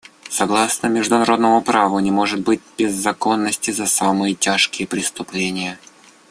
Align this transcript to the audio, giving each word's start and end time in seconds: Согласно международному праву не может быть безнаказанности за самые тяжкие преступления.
Согласно 0.29 0.87
международному 0.87 1.61
праву 1.61 1.99
не 1.99 2.09
может 2.09 2.39
быть 2.41 2.59
безнаказанности 2.75 3.69
за 3.69 3.85
самые 3.85 4.33
тяжкие 4.33 4.87
преступления. 4.87 5.77